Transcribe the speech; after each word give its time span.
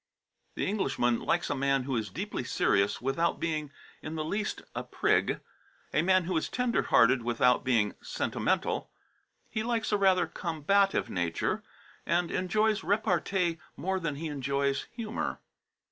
The 0.55 0.65
Englishman 0.65 1.19
likes 1.19 1.51
a 1.51 1.55
man 1.55 1.83
who 1.83 1.95
is 1.95 2.09
deeply 2.09 2.43
serious 2.43 3.01
without 3.03 3.39
being 3.39 3.69
in 4.01 4.15
the 4.15 4.25
least 4.25 4.63
a 4.73 4.83
prig; 4.83 5.41
a 5.93 6.01
man 6.01 6.23
who 6.23 6.35
is 6.37 6.49
tender 6.49 6.81
hearted 6.81 7.21
without 7.21 7.63
being 7.63 7.93
sentimental; 8.01 8.89
he 9.47 9.61
likes 9.61 9.91
a 9.91 9.97
rather 9.99 10.25
combative 10.25 11.07
nature, 11.07 11.61
and 12.03 12.31
enjoys 12.31 12.83
repartee 12.83 13.59
more 13.77 13.99
than 13.99 14.15
he 14.15 14.25
enjoys 14.25 14.87
humour. 14.91 15.39